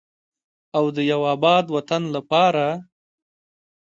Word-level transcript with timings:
او 0.77 0.85
د 0.95 0.97
یو 1.11 1.21
اباد 1.33 1.65
وطن 1.75 2.03
لپاره. 2.15 2.67